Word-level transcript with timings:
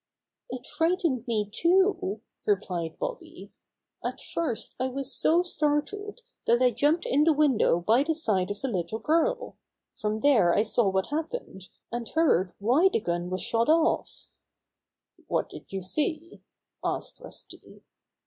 "It 0.49 0.65
frightened 0.65 1.27
me, 1.27 1.45
too," 1.47 2.21
replied 2.47 2.97
Bobby. 2.97 3.51
"At 4.03 4.19
first 4.19 4.73
I 4.79 4.87
was 4.87 5.13
so 5.13 5.43
startled 5.43 6.21
that 6.47 6.59
I 6.59 6.71
jumped 6.71 7.05
in 7.05 7.23
the 7.23 7.33
window 7.33 7.79
by 7.79 8.01
the 8.01 8.15
side 8.15 8.49
of 8.49 8.59
the 8.61 8.67
little 8.67 8.97
girl. 8.97 9.57
From 9.93 10.21
there 10.21 10.55
I 10.55 10.63
saw 10.63 10.89
what 10.89 11.09
happened, 11.11 11.69
and 11.91 12.09
heard 12.09 12.51
why 12.57 12.89
the 12.91 12.99
gun 12.99 13.29
was 13.29 13.43
shot 13.43 13.69
off." 13.69 14.25
"What 15.27 15.49
did 15.51 15.71
you 15.71 15.81
see?" 15.83 16.41
asked 16.83 17.19
Rusty. 17.19 17.83